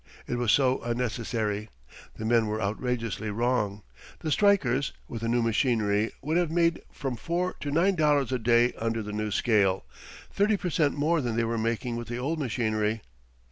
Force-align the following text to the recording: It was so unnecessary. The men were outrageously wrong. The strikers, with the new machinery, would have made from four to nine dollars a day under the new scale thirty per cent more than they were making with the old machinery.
It 0.25 0.39
was 0.39 0.51
so 0.51 0.81
unnecessary. 0.81 1.69
The 2.15 2.25
men 2.25 2.47
were 2.47 2.59
outrageously 2.59 3.29
wrong. 3.29 3.83
The 4.21 4.31
strikers, 4.31 4.93
with 5.07 5.21
the 5.21 5.27
new 5.27 5.43
machinery, 5.43 6.11
would 6.23 6.37
have 6.37 6.49
made 6.49 6.81
from 6.91 7.15
four 7.15 7.53
to 7.59 7.69
nine 7.69 7.93
dollars 7.93 8.31
a 8.31 8.39
day 8.39 8.73
under 8.79 9.03
the 9.03 9.13
new 9.13 9.29
scale 9.29 9.85
thirty 10.33 10.57
per 10.57 10.71
cent 10.71 10.95
more 10.95 11.21
than 11.21 11.35
they 11.35 11.43
were 11.45 11.55
making 11.59 11.97
with 11.97 12.07
the 12.07 12.17
old 12.17 12.39
machinery. 12.39 13.03